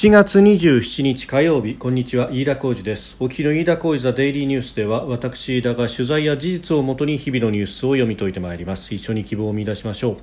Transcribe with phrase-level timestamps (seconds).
[0.00, 3.18] 7月27日火曜日こんにちは飯田浩二です。
[3.20, 8.94] お昼の飯田浩二ザデイリーニュースでは私飯田が取材や事実をもとに日々のニュースを読み解いてまいります。
[8.94, 10.16] 一緒に希望を見出しましょう。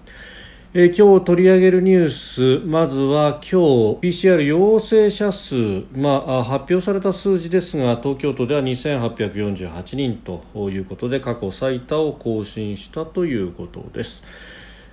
[0.73, 3.53] え、今日取り上げるニュースまずは今日
[4.01, 14.23] PCR 陽性者数、まあ、発表された数字ですが東京都では2848人ということで過去最多を更新したということです。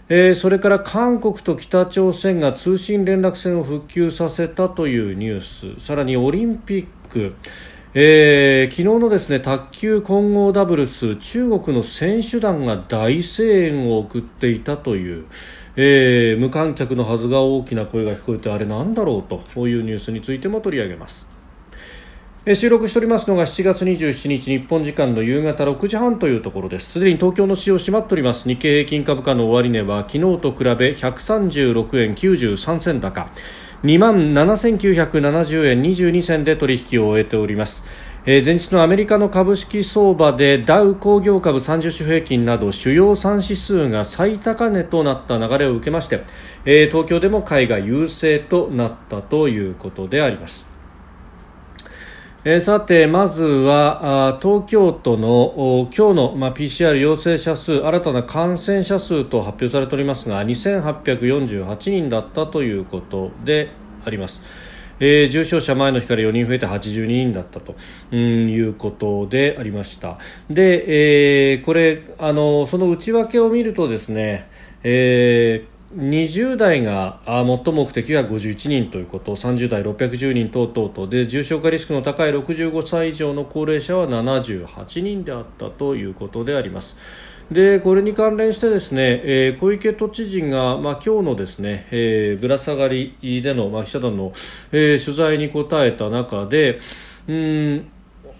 [0.08, 5.84] えー、それから韓国と北朝鮮が通信連絡線を復旧させたというニュース。
[5.84, 7.34] さらにオリンピック。
[7.94, 15.26] えー、昨日のですね卓球混合ダブルス中国の選手団が大声援を送っていたという、
[15.76, 21.33] えー、無観客のはずが大きな声が聞こえてあれなんだろうというニュースについても取り上げます。
[22.52, 26.90] 収録しておりますのが7月27日日本時間の夕方6時半というところです。
[26.90, 28.46] すでに東京の市場閉まっております。
[28.46, 33.30] 日経平均株価の終値は昨日と比べ136円93銭高。
[33.82, 37.82] 2万7970円22銭で取引を終えております、
[38.26, 46.24] 前日のアメリカの株式相場でダウ工業株30種平均など主要3指数が最高値となった流れを受けまして、
[46.64, 50.73] 東京でも買いが優勢となったということであります。
[52.46, 63.70] えー、さて、まずはあ東京都の今日の、まあ、PCR 陽性者数新たな感染者数と発表されておりますが2848人だったということで
[64.04, 64.42] あります。
[65.00, 67.76] えー、重症者前の日から4人増えて82人だったと、
[68.12, 74.48] うん、いうことでありましたで、えー、これあのその内訳を見るとですね、
[74.84, 86.96] えー20代が最も目的が51人ということ30代610人等々とで重症化リスクの高い65歳以上の高齢者は78人であったということであります。
[87.50, 94.32] でこれに関連してですね、えー、小池都知事が、まあ、今日のですね、えー、ぶら下がりでの、まあ、記者団の、
[94.72, 96.80] えー、取材に答えた中で
[97.28, 97.90] うん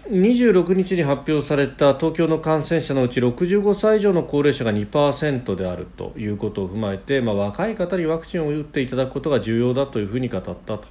[0.09, 10.83] 26日に発表された東京の感染者のうち65歳以上の高齢者が2%であるということを踏まえて、まあ、若い方にワクチンを打っていただくことが重要だというふうに語ったと、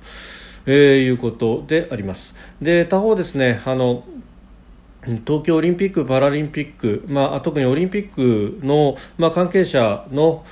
[0.66, 2.34] えー、いうことであります。
[2.61, 4.05] で他方ですねあの
[5.26, 10.44] 東京オリンピック・パラリンピック、まあ、特にオリンピックの、まあ、関係者の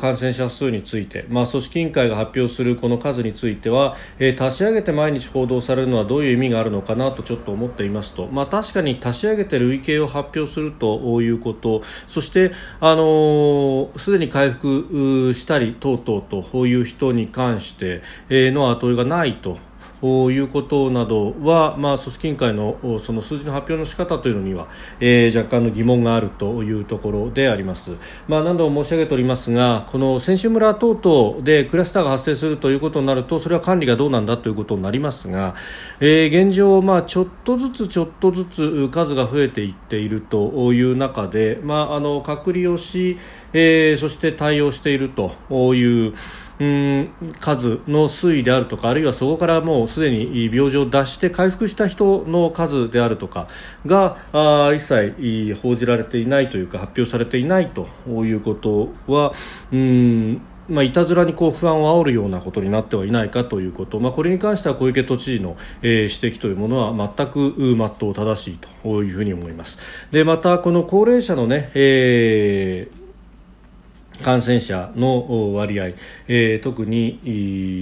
[0.00, 11.82] 感染者数について、まあ、組織委員会が発表するこの数については、えー、足し上げて毎日報道されるのはどういう意味があるのかなとちょっと思っていますと、まあ、確かに足し上げて累計を発表するということ。
[12.06, 19.69] そして、あのす、でに回復したり等々という人に関しての後追いがないと。
[20.02, 24.68] いうことなどは、まあ、組織委員会のその数字の発表の仕方というのには、
[24.98, 27.92] えー、若干の疑問があるというところであります、
[28.26, 35.54] まあ、何度も申し上げておりますがこの選手村等々でクラスターが発生するということになるとそれは管理がどうなんだということになりますが、
[36.00, 43.18] えー、現状、まあ、ちょっとずつちょっとずつ数が増えていっているという中で、まあ、あの隔離をし、
[43.52, 46.14] えー、そして対応しているという。
[46.60, 53.48] うん数の推移であるとかあるいはそこからもうすでに病状を出して回復した人の数であるとか
[53.86, 59.32] があ一切報じられていないというか発表されていないということは
[59.72, 69.78] うんまあ、いたずらにこう不安を煽るようなことになってはいないかということ、まあ、これに関しては小池都知事の、えー、指摘というものは全く真っ当正しいというふうに思います。
[70.12, 72.99] でまたこの高齢者のね、えー
[74.22, 75.86] 感染者の割合、
[76.28, 77.20] えー、特に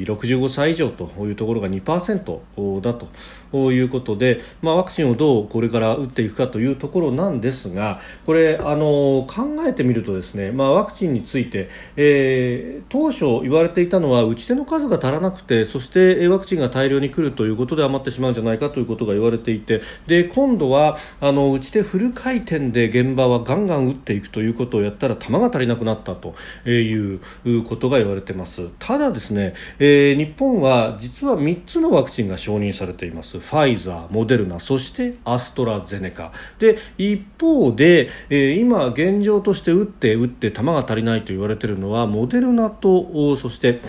[0.06, 3.08] 65歳以上というところが2%だと
[3.52, 26.28] いうことで、まあ、ワクチンをどうこれから打っていくかというところなんですがこれあの考えてみるとですね、まあ、ワクチンについて、えー、当初言われていたのは打ち手の数が足らなくてそしてワクチンが大量に来るということで余ってしまうんじゃないかということが言われていてで今度はあの打ち手フル回転で現場はガンガン打っていくということをやったら球が足りなくなったと。
[26.64, 27.20] という
[27.64, 43.80] ことが言われていますただですね、えー、日本は実は3つのワクチンが承認されていますファイザー、モデルナそしてアストラゼネカで一方で、えー、今現状として打って打って球が足りないと言われているのはモデルナとそして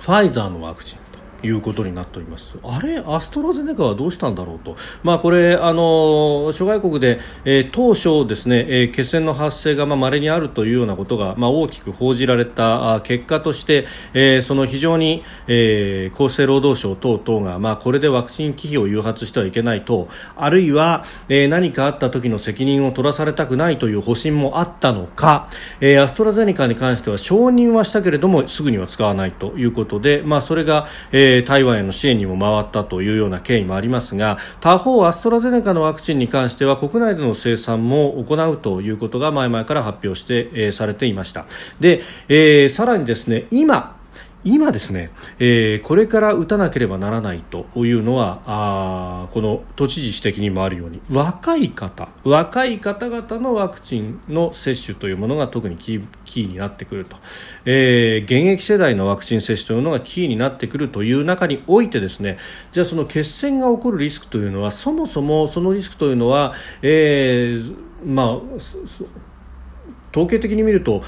[0.00, 1.09] ファイザーのワクチン。
[1.42, 2.58] いうことになっております。
[2.62, 25.48] あれ、アストラゼネカはどうしたんだろうと、まあ、これあの諸外国で、えー、当初ですね、えー、血栓の発生がまあ稀にあるというようなことが、まあ、大きく報じられた結果として、えー、その非常に、えー、厚生労働省等々が、まあ、これでワクチン危機を誘発してはいけないとあるいは、えー、何かあった時の責任を取らされたくないという方針もあったのか、
[25.80, 41.46] えー、アストラゼネカに関しては承認はしたけれどもすぐには使わないということで、まあ、それが、えーえー、台湾への支援にも回ったというような経緯もありますが他方、アストラゼネカのワクチンに関しては国内での生産も行うということが前々から発表して、えー、されていました。
[41.78, 43.99] で、えー、さらにですね今
[44.44, 57.16] 今ですね、えー、これから打たなければならないというのはあこの都知事指摘にもあるように若い方若い方々のワクチンの接種というものが特にキーになってくると、
[57.66, 62.38] えー、現役世代のワクチン接種というのがキーになってくるという中においてですね
[62.72, 68.38] じゃあその血栓が起こるリスクというのはそもそもそのリスクというのは、えーまあ
[70.12, 71.02] 統計的に見ると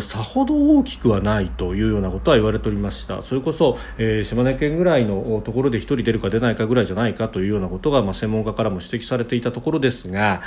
[0.00, 10.42] さほど大きくはないというようなことは言われておりましたそれこそ、えー、島根県ぐらいのところで1人出るか出ないかぐらいじゃないかというようなことが、まあ、専門家からも指摘されていたところですが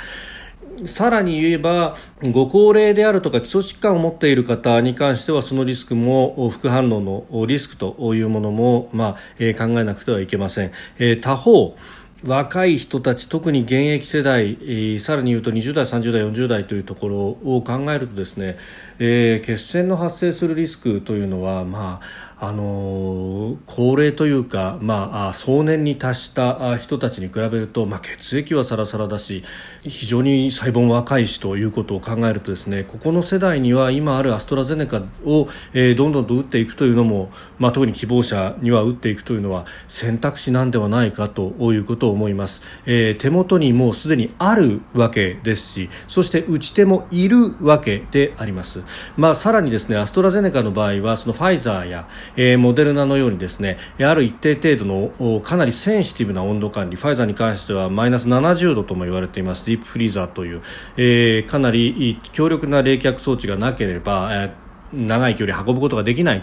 [0.86, 1.96] さらに言えば
[2.32, 10.72] ご高齢であるとか基礎疾患を持っている方に関してはそのリスクも副反応のリスクというものも、まあえー、考えなくてはいけません。
[10.98, 11.76] えー、他方
[12.26, 17.16] 若い人たち特に現役世代、えー、さらに言うと20代、30代、40代というところ
[17.56, 18.56] を考えるとですね、
[18.98, 22.00] えー、血栓の発生するリスクというのは、ま
[22.40, 29.42] あの高齢というか、まあ、壮年に達した人たちに比べると、まあ、血液はサラサラだし
[29.82, 48.82] 非常に細胞も若いしということを考えるとですねここの世代には今あるアストラゼネカを、えー、どんどんと打っていくというのも、まあ、特に希望者には打っていくというのは選択肢なんではないかということを思います、えー、手元にもうすでにあるわけですしそして打ち手もいるわけであります、
[49.16, 59.66] まあ、さらにですねアストラゼネカの場合はそのファイザーやえー、モデルナのようにですねある一定程度のかなりセンシティブな温度管理ファイザーに関してはマイナス70度とも言われています。
[59.66, 60.62] ディープフリーザーという、
[60.96, 64.63] えー、かなり強力な冷却装置がなければ、えー
[64.94, 66.42] 長い距離運ぶことができない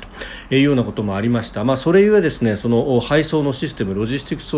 [0.50, 4.56] というようなこともありました、まあ、それゆえですねその配送のシステムロジスティクス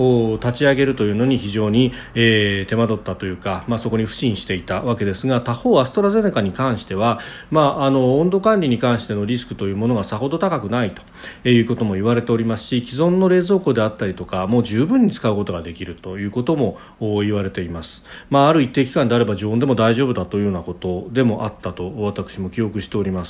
[0.00, 7.18] を立ち上げるというのに非常に、えー、手間取ったというか、まあ、そこに不信していたわけですが他方、アストラゼネカに関しては、
[7.50, 10.94] まあ、あの温度管理に関してのリスクというものがさほど高くない
[11.42, 23.20] ということも言われておりますし既存の冷蔵庫であったりとかもう十分に使うことができるということも言われています、まあ、ある一定期間であれば常温でも大丈夫だというようなことでもあったと私も記憶しております。
[23.20, 23.29] ます、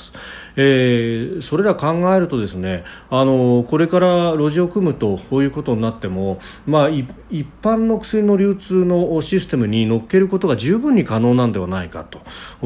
[0.55, 7.07] えー、それら考えるとですねあのこれから路地を組むとこういうことになっても、まあ、一
[7.61, 12.19] 般の薬の流通のシステムに乗っけることが十分に可能なんではないかと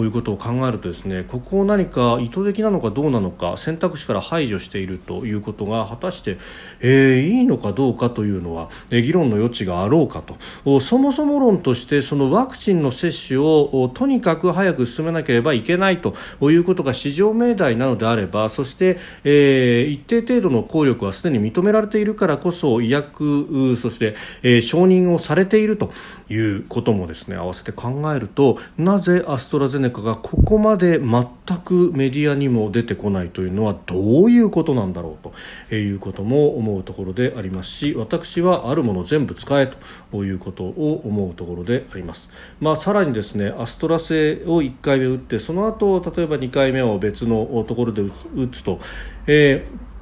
[0.04, 6.38] いうことを考えるとですねここを何か意図的なのかどうなのか選択肢から排除しているということが果たして、
[6.80, 10.36] えー、いいのかどうかというのは議論の余地があろうかと。
[10.80, 25.92] そもそも論としてそのワクチンの接種をとにかく早く進めなければいけないということが市場上命題なのであればそして、えー、一定程度の効力はすでに認められているからこそ医薬そして、えー、承認をされていると
[26.30, 35.30] いうこともですね合わせて考えるとなぜアストラゼネカがここまで全くメディアにも出てこないというのはどういうことなんだろう
[35.69, 39.71] ということも思うところでありますし私はあるもの全部使え
[40.12, 42.30] ということを思うところであります、
[42.60, 48.80] まあ、さらにですねアストラ製を1回目打ってその後例えば2回目を別のところで打つと、
[49.28, 49.94] えー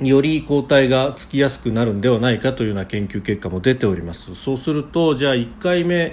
[0.00, 6.10] より抗体がつきやすくなるんではないかというような研究結果も出ておりますそうするとじゃあ1回目、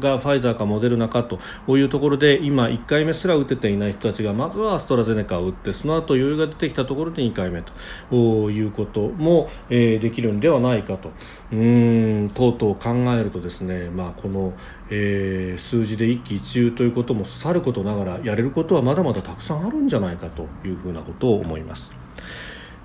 [0.00, 1.38] がファイザーかモデルナかと
[1.78, 7.62] いうところで今1回目すら打てていない人たちがまずはアストラゼネカを打ってその後余裕が出てきたところで2回目
[8.10, 11.12] ということも、できるんではないかと
[11.52, 14.52] うんとうとう考えるとですね、まあ、この、
[14.88, 21.92] 数字で一喜一憂ということもさることながらやれることはまだまだたくさんあるんじゃないかというふうなことを思います。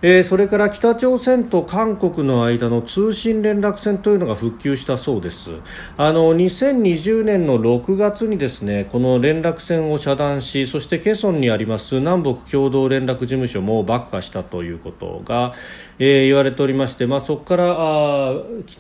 [0.04, 5.56] えー、それから北朝鮮と韓国の間の通信連絡線というのが復旧したそうです。
[5.98, 15.54] あの2020年の6月にですねこの連絡線を遮断しそしてケソンにあります南北共同連絡事務所も爆破したということが、
[15.98, 18.34] えー、言われておりまして、まあ、そこからあ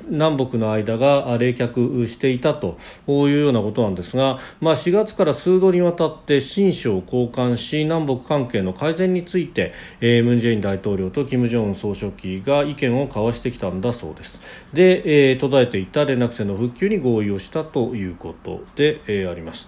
[0.09, 14.41] 南北の間が冷却していたというようなことなんですが、まあ、4月から数度にわたって親書を交換し南北関係の改善について、え、ムン・ジェイン大統領領と金正恩総書記が意見を交わしてきたんだそうです
[14.73, 19.67] で、えー、途絶えていた連絡線の復旧に合意をしたということで、えー、あります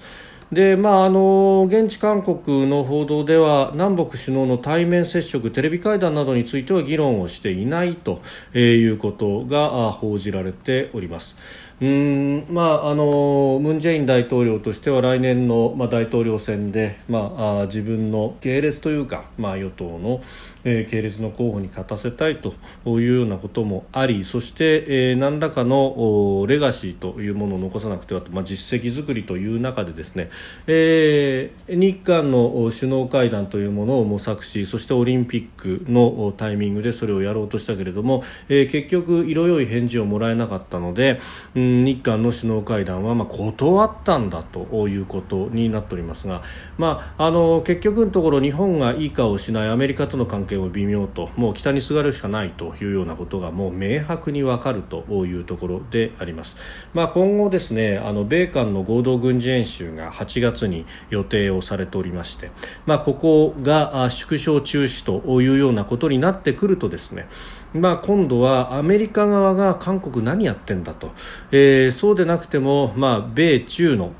[0.51, 8.19] でまあ、あの現地韓国の報道では南北首脳の対面接触テレビ会談などについては議論をしていないと
[8.55, 11.37] いうことが報じられております。
[11.81, 20.21] うんまあ、あのムン・ジェイン大統領としては来年の、まあ、大統領選で、まあ、あ自分の系列というか、まあ、与党の、
[20.65, 22.53] えー、系列の候補に勝たせたいと
[22.85, 30.29] いうようなこともありそして、えー、何らかのレガシーというものを残さなくてはと、まあ、実績作りという中でですね、
[30.67, 41.21] えー、日韓の首脳会談というものを模索しそしてオリンピックのタイミングでそれをやろうとしたけれども、えー、結局色良い返事をもらえなかったので、
[41.55, 46.41] うん日韓の首脳会談はま断ったんだということになっておりますが、
[46.77, 56.57] まあ、あの結局のところ日本がいい顔をしないアメリカとの関係も微妙ともう北にすがるしかないというようなことがもう明白に分かるというところであります、
[56.93, 62.51] まあ、今後ですねあの米韓の合同軍事演習が8月に予定をされておりまして、
[62.85, 67.27] まあ、ここが縮小中止というようなことになってくるとですね
[67.73, 71.11] まあ、今度はアメリカ側が韓国何やってんだと、
[71.51, 74.13] えー、そうでなくても、まあ、米中の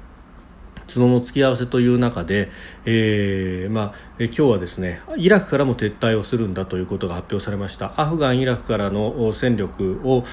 [0.87, 2.49] 角の突き合わせという中で、
[2.86, 7.93] えーまあ、今日はですねイラクからも撤退をするんだということが発表されました。
[7.98, 10.24] アフガン、イラクからの戦力を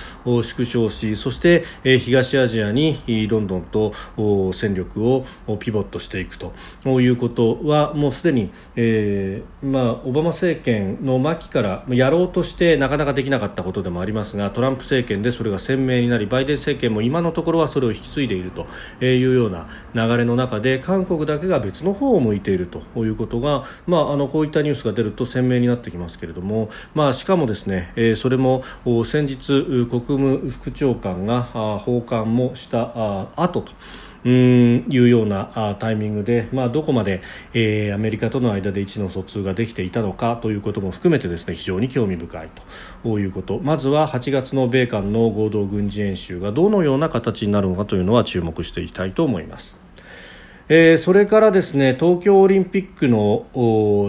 [0.42, 3.92] 縮小しそして、え東アジアにどんどんと
[4.52, 5.24] 戦力を
[5.58, 6.52] ピボットしていくと。
[7.00, 18.66] いうことはもうすでに、えーまあ、オバマ政権の末期からやろうとしてなかなかできなかったことでもありますがトランプ政権でそれが鮮明になりバイデン政権も今のところはそれを引き継いでいると
[19.04, 28.62] いうような流れの中で韓国だけが別の方を向いているということが、まあ、あのこういったニュースが出ると鮮明になってきますけれども、まあ、しかもですね、え、それも
[29.04, 33.72] 先日国務副長官が訪韓もした後と。
[34.26, 37.22] うんいうようなタイミングで、まあ、どこまで、
[37.54, 42.48] えー、アメリカとの間で意思の疎通ができていたのかということも含めてですね非常に興味深い
[43.04, 49.85] ということまずは8月の米韓の合同軍事演習がどのような形になるのかというのは注目していきたいと思います。
[50.68, 53.46] えー、それからですね東京オリンピックの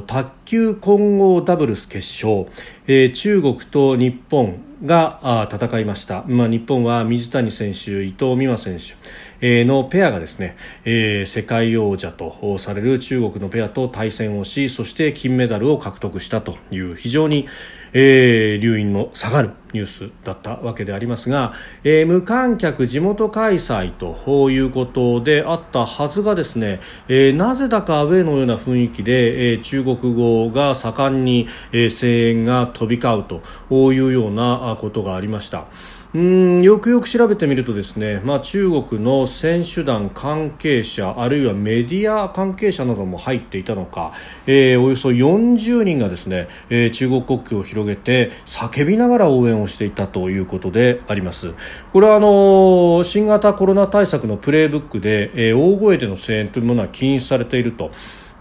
[0.07, 2.47] 卓球混合ダブルス決勝、
[2.87, 8.95] えー、中国と日本が戦いました、まあ、日本は水谷選手、伊藤美誠選手、
[9.41, 17.47] のペアがですね、えー、世界王者とされる中国のペアと対戦をしそして金メダルを獲得したという非常に、
[17.93, 35.65] えー、留飲の下がるニュースだったわけでありますが、えー、無観客地元開催ということであったはずがですね、えー、なぜだかアウェーのような雰囲気で、えー、中国語が盛んに、え、声援が飛び交うというようなことがありました。
[36.13, 44.13] うんよくよく調べてみるとですね、まあ、中国の選手団関係者あるいはメディア関係者なども入っていたのか、
[44.45, 51.53] えー、およそ40人がですね、えー、中国国旗を広げて叫びながら応援をしていたということであります
[51.91, 57.91] これはあの新型コロナ対策のプレーブックで、えー、大声での声援というものは禁止されていると。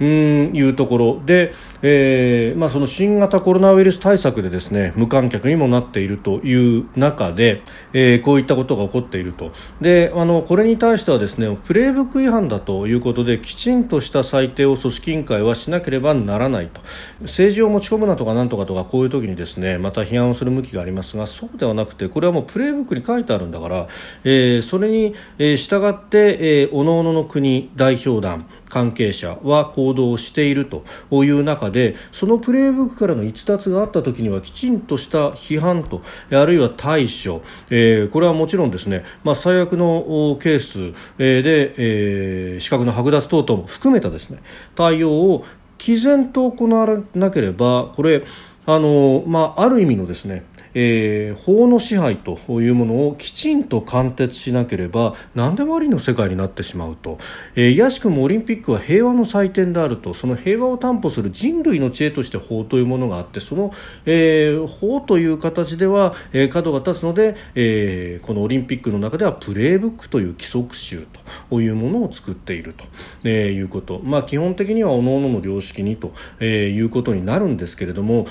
[0.01, 1.23] うんいうところ。
[1.25, 7.63] で、えーまあ、その新型コロナウイルス対策でですね無観客にもなっているという中で、
[7.93, 9.53] えー、こういったことが起こっていると。
[9.81, 16.81] であのこれに対してはですねプレーブック違反だということできちんとした裁定を組織委員会はしなければならないと。
[17.23, 23.89] 政治を持ち込むなとかなんとかとかこういう時にですねまた批判をする向きがありますがそうではなくてこれはもうプレーブックに書いてあるんだから、
[24.25, 30.85] えー、それに、従って、えー、各々の国代表団関係者は行動していると
[31.25, 37.41] いう中でそのプレーブックからの逸脱があった時にはきちんとした批判とあるいは対処、
[37.71, 44.43] えー、これはもちろんですね、まあ、最悪のケースで、えー、資格の剥奪等々も含めたですね
[44.75, 45.47] 対応を
[45.79, 48.25] 毅然と行わなければこれ
[48.67, 50.45] あの、まあ、ある意味のですね
[50.79, 57.19] えー、法の支配というものをきちんと貫徹しなければ何でもありの世界になってしまうと、
[57.55, 60.13] えー、いやしくもオリンピックは平和の祭典であると。
[60.13, 63.73] その平和を担保する人類の知恵として法というものがあってその、
[64.05, 71.07] えー、法という形では、えー、角が立つので、え、このオリンピックの中ではプレーブックという規則集
[71.51, 72.85] というものを作っていると、
[73.25, 78.27] え、いうこと、まあ、基本的には各々の良識にと、え、いうことになるんですけれども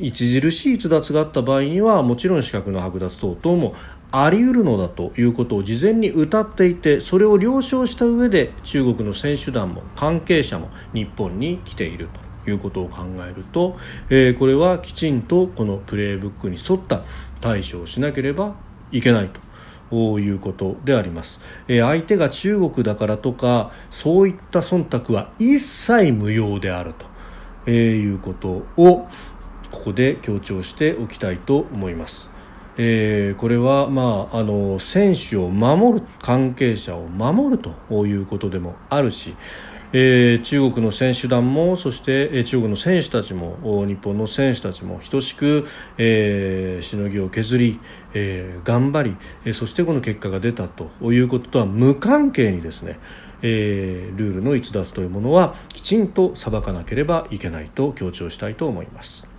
[0.00, 3.74] 著しい逸脱があった場合にはもちろん資格の剥奪等々も
[4.10, 12.08] あり得るのだということを事前に謳っていてそれを了承した上で中国の選手団も関係者も日本に来ている
[12.44, 13.76] ということを考えると、
[14.08, 17.02] えー、これはきちんとこのプレーブックに沿った
[17.40, 18.54] 対処をしなければ
[18.92, 19.48] いけないと。
[19.90, 19.96] い
[20.28, 27.06] うことであります、えー、相手が中国だからとかそういった忖度は一切無用であると、
[27.64, 29.08] えー、いうことを
[29.70, 32.30] ここで強調しておきたいと思います。
[32.80, 39.34] えー、これは、まあ、あの選手を守る関係者を守るということでもあるし、
[39.92, 47.80] えー、中国の選手団もそして、えー、中国の選手たちも日本の選手たちも等しく、えー、しのぎを削り、
[48.14, 53.00] えー、頑張り、えー、そしてこの結果が出たということとは無関係にですね、
[53.42, 59.37] えー、ルールの逸脱というものはきちんと裁かなければいけないと強調したいと思います。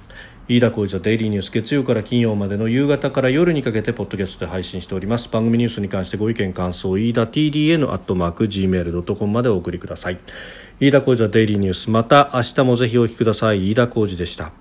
[0.51, 5.29] 飯田浩司のデイリーニュース月曜から金曜までの夕方から夜にかけてポッドキャストで配信しております。
[5.29, 10.19] 番組ニュースに関してご意見感想飯田 TDN アットマーク Gmail.com までお送りください。
[10.79, 11.91] 飯田浩司のデイリーニュース。
[11.91, 13.69] また明日もぜひお聞きください。
[13.69, 14.51] 飯田浩司でした。